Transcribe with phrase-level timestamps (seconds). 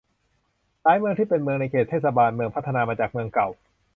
[0.83, 3.49] หลายเมืองที่เป็นเมืองในเขตเทศบาลเมืองพัฒนามาจากเมืองเก่า